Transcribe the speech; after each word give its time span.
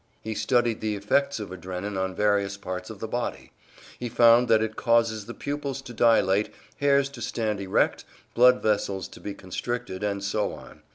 He 0.23 0.33
studied 0.33 0.81
the 0.81 0.95
effects 0.95 1.39
of 1.39 1.51
adrenin 1.51 1.95
on 1.95 2.15
various 2.15 2.57
parts 2.57 2.89
of 2.89 2.97
the 2.99 3.07
body; 3.07 3.51
he 3.99 4.09
found 4.09 4.47
that 4.47 4.63
it 4.63 4.75
causes 4.75 5.27
the 5.27 5.35
pupils 5.35 5.79
to 5.83 5.93
dilate, 5.93 6.51
hairs 6.79 7.07
to 7.09 7.21
stand 7.21 7.59
erect, 7.61 8.03
blood 8.33 8.63
vessels 8.63 9.07
to 9.09 9.19
be 9.19 9.35
constricted, 9.35 10.01
and 10.03 10.23
so 10.23 10.53
on. 10.53 10.81